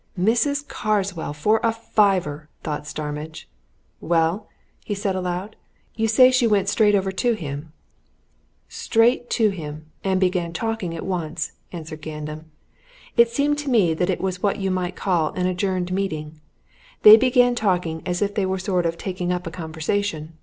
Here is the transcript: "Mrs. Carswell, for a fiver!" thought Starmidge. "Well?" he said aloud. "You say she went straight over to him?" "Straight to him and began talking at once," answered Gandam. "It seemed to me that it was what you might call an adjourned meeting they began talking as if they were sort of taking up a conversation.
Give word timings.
"Mrs. 0.19 0.67
Carswell, 0.67 1.31
for 1.31 1.59
a 1.63 1.71
fiver!" 1.71 2.49
thought 2.63 2.87
Starmidge. 2.87 3.47
"Well?" 3.99 4.47
he 4.83 4.95
said 4.95 5.15
aloud. 5.15 5.55
"You 5.93 6.07
say 6.07 6.31
she 6.31 6.47
went 6.47 6.69
straight 6.69 6.95
over 6.95 7.11
to 7.11 7.33
him?" 7.33 7.71
"Straight 8.67 9.29
to 9.29 9.51
him 9.51 9.91
and 10.03 10.19
began 10.19 10.53
talking 10.53 10.95
at 10.95 11.05
once," 11.05 11.51
answered 11.71 12.01
Gandam. 12.01 12.45
"It 13.15 13.29
seemed 13.29 13.59
to 13.59 13.69
me 13.69 13.93
that 13.93 14.09
it 14.09 14.21
was 14.21 14.41
what 14.41 14.57
you 14.57 14.71
might 14.71 14.95
call 14.95 15.33
an 15.33 15.45
adjourned 15.45 15.91
meeting 15.93 16.41
they 17.03 17.15
began 17.15 17.53
talking 17.53 18.01
as 18.03 18.23
if 18.23 18.33
they 18.33 18.47
were 18.47 18.57
sort 18.57 18.87
of 18.87 18.97
taking 18.97 19.31
up 19.31 19.45
a 19.45 19.51
conversation. 19.51 20.33